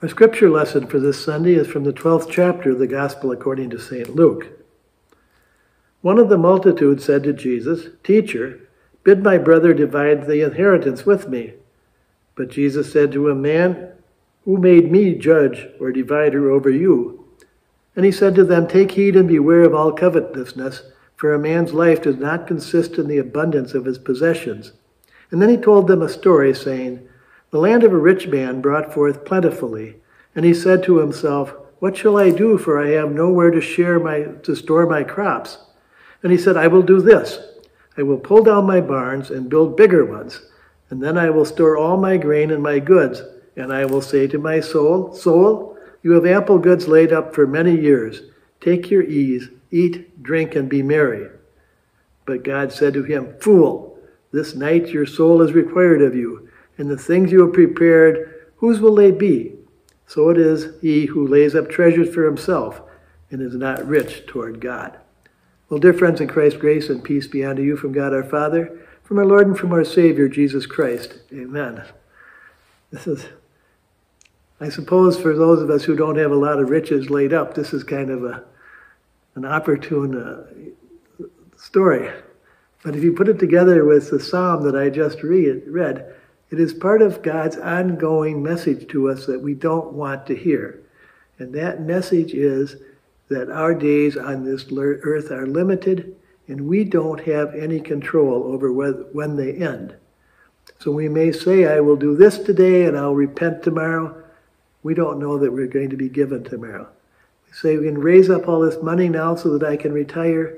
[0.00, 3.70] Our scripture lesson for this Sunday is from the 12th chapter of the Gospel according
[3.70, 4.14] to St.
[4.14, 4.46] Luke.
[6.02, 8.60] One of the multitude said to Jesus, Teacher,
[9.02, 11.54] bid my brother divide the inheritance with me.
[12.36, 13.90] But Jesus said to him, Man,
[14.44, 17.26] who made me judge or divider over you?
[17.96, 20.82] And he said to them, Take heed and beware of all covetousness,
[21.16, 24.74] for a man's life does not consist in the abundance of his possessions.
[25.32, 27.08] And then he told them a story, saying,
[27.50, 29.96] The land of a rich man brought forth plentifully,
[30.34, 33.98] and he said to himself, What shall I do, for I have nowhere to share
[33.98, 35.58] my to store my crops?
[36.22, 37.38] And he said, I will do this.
[37.96, 40.42] I will pull down my barns and build bigger ones,
[40.90, 43.22] and then I will store all my grain and my goods,
[43.56, 47.46] and I will say to my soul, Soul, you have ample goods laid up for
[47.46, 48.22] many years.
[48.60, 51.28] Take your ease, eat, drink, and be merry.
[52.24, 53.98] But God said to him, Fool,
[54.32, 58.80] this night your soul is required of you, and the things you have prepared, whose
[58.80, 59.54] will they be?
[60.06, 62.80] So it is he who lays up treasures for himself
[63.30, 64.96] and is not rich toward God.
[65.68, 68.86] Well, dear friends in Christ, grace and peace be unto you from God our Father,
[69.04, 71.18] from our Lord and from our Savior, Jesus Christ.
[71.32, 71.84] Amen.
[72.90, 73.26] This is
[74.60, 77.54] I suppose for those of us who don't have a lot of riches laid up,
[77.54, 78.42] this is kind of a,
[79.36, 82.10] an opportune uh, story.
[82.82, 86.12] But if you put it together with the psalm that I just read, read,
[86.50, 90.80] it is part of God's ongoing message to us that we don't want to hear.
[91.38, 92.76] And that message is
[93.28, 98.72] that our days on this earth are limited and we don't have any control over
[98.72, 99.94] when they end.
[100.78, 104.24] So we may say, I will do this today and I'll repent tomorrow
[104.82, 106.88] we don't know that we're going to be given tomorrow.
[107.46, 110.56] We say we can raise up all this money now so that I can retire.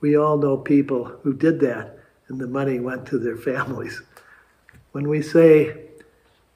[0.00, 4.02] We all know people who did that and the money went to their families.
[4.92, 5.76] When we say,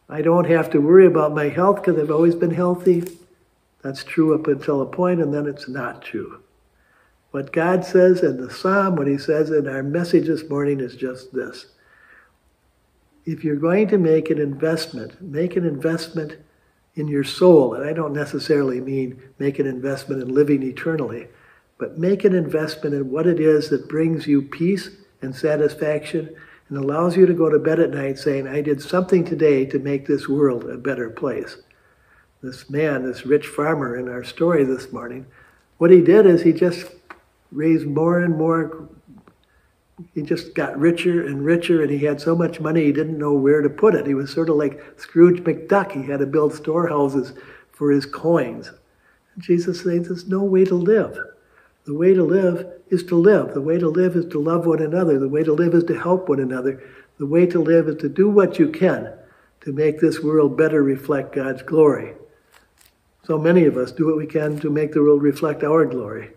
[0.08, 3.05] I don't have to worry about my health because I've always been healthy,
[3.83, 6.42] that's true up until a point and then it's not true.
[7.30, 10.96] What God says in the psalm, what he says in our message this morning is
[10.96, 11.67] just this.
[13.24, 16.36] If you're going to make an investment, make an investment
[16.95, 17.74] in your soul.
[17.74, 21.28] And I don't necessarily mean make an investment in living eternally,
[21.78, 24.90] but make an investment in what it is that brings you peace
[25.23, 26.34] and satisfaction
[26.72, 29.78] and allows you to go to bed at night saying, I did something today to
[29.78, 31.58] make this world a better place.
[32.42, 35.27] This man, this rich farmer in our story this morning,
[35.77, 36.86] what he did is he just
[37.50, 38.88] raised more and more
[40.14, 43.34] he just got richer and richer, and he had so much money he didn't know
[43.34, 44.06] where to put it.
[44.06, 45.92] He was sort of like Scrooge McDuck.
[45.92, 47.34] He had to build storehouses
[47.70, 48.70] for his coins.
[49.34, 51.18] And Jesus says there's no way to live.
[51.85, 53.55] The way to live is to live.
[53.55, 55.19] The way to live is to love one another.
[55.19, 56.83] The way to live is to help one another.
[57.19, 59.13] The way to live is to do what you can
[59.63, 62.15] to make this world better reflect God's glory.
[63.25, 66.31] So many of us do what we can to make the world reflect our glory.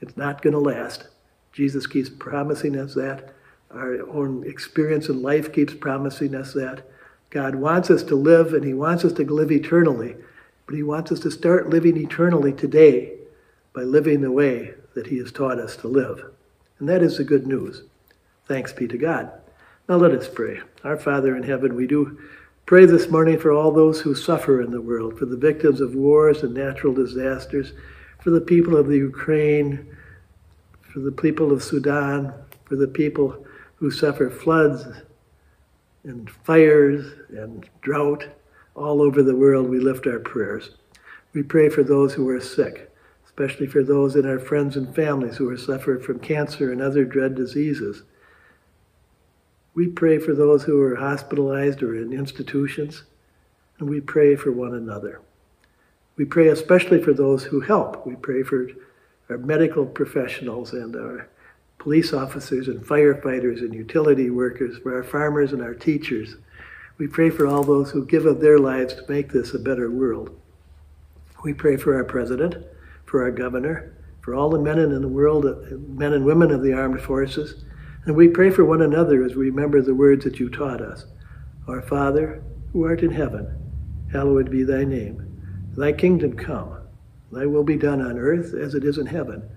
[0.00, 1.08] It's not going to last.
[1.52, 3.34] Jesus keeps promising us that.
[3.70, 6.86] Our own experience in life keeps promising us that.
[7.30, 10.16] God wants us to live and He wants us to live eternally,
[10.66, 13.14] but He wants us to start living eternally today
[13.74, 16.32] by living the way that He has taught us to live.
[16.78, 17.82] And that is the good news.
[18.46, 19.30] Thanks be to God.
[19.88, 20.60] Now let us pray.
[20.82, 22.18] Our Father in heaven, we do
[22.66, 25.94] pray this morning for all those who suffer in the world, for the victims of
[25.94, 27.72] wars and natural disasters,
[28.22, 29.86] for the people of the Ukraine
[30.94, 32.32] for the people of Sudan,
[32.66, 34.86] for the people who suffer floods
[36.04, 38.24] and fires and drought
[38.76, 40.70] all over the world, we lift our prayers.
[41.32, 42.93] We pray for those who are sick,
[43.34, 47.04] especially for those in our friends and families who are suffering from cancer and other
[47.04, 48.04] dread diseases.
[49.74, 53.02] We pray for those who are hospitalized or in institutions,
[53.80, 55.20] and we pray for one another.
[56.16, 58.06] We pray especially for those who help.
[58.06, 58.68] We pray for
[59.28, 61.28] our medical professionals and our
[61.78, 66.36] police officers and firefighters and utility workers, for our farmers and our teachers.
[66.98, 69.90] We pray for all those who give of their lives to make this a better
[69.90, 70.38] world.
[71.42, 72.64] We pray for our president,
[73.14, 75.54] for our governor, for all the men in the world, uh,
[75.86, 77.64] men and women of the armed forces.
[78.06, 81.06] And we pray for one another as we remember the words that you taught us.
[81.68, 83.56] Our Father, who art in heaven,
[84.10, 85.24] hallowed be thy name.
[85.76, 86.76] Thy kingdom come.
[87.30, 89.48] Thy will be done on earth as it is in heaven.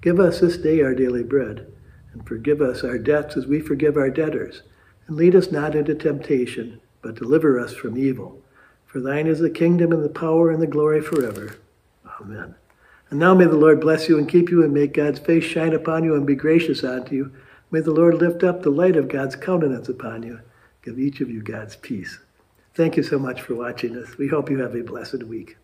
[0.00, 1.72] Give us this day our daily bread,
[2.12, 4.62] and forgive us our debts as we forgive our debtors.
[5.06, 8.42] And lead us not into temptation, but deliver us from evil.
[8.86, 11.58] For thine is the kingdom and the power and the glory forever.
[12.20, 12.56] Amen.
[13.14, 15.72] And now may the Lord bless you and keep you, and make God's face shine
[15.72, 17.32] upon you and be gracious unto you.
[17.70, 20.40] May the Lord lift up the light of God's countenance upon you.
[20.82, 22.18] Give each of you God's peace.
[22.74, 24.18] Thank you so much for watching us.
[24.18, 25.56] We hope you have a blessed week.